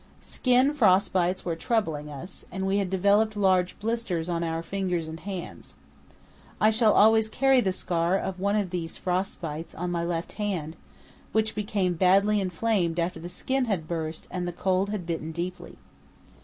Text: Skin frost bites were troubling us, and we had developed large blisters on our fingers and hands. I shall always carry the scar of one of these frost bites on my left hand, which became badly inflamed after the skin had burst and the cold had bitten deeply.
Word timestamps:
Skin 0.19 0.73
frost 0.73 1.13
bites 1.13 1.45
were 1.45 1.55
troubling 1.55 2.09
us, 2.09 2.43
and 2.51 2.65
we 2.65 2.79
had 2.79 2.89
developed 2.89 3.37
large 3.37 3.77
blisters 3.77 4.29
on 4.29 4.43
our 4.43 4.63
fingers 4.63 5.07
and 5.07 5.19
hands. 5.19 5.75
I 6.59 6.71
shall 6.71 6.93
always 6.93 7.29
carry 7.29 7.61
the 7.61 7.71
scar 7.71 8.17
of 8.17 8.39
one 8.39 8.55
of 8.55 8.71
these 8.71 8.97
frost 8.97 9.41
bites 9.41 9.75
on 9.75 9.91
my 9.91 10.03
left 10.03 10.31
hand, 10.41 10.75
which 11.33 11.53
became 11.53 11.93
badly 11.93 12.41
inflamed 12.41 12.99
after 12.99 13.19
the 13.19 13.29
skin 13.29 13.65
had 13.65 13.87
burst 13.87 14.27
and 14.31 14.47
the 14.47 14.53
cold 14.53 14.89
had 14.89 15.05
bitten 15.05 15.31
deeply. 15.31 15.77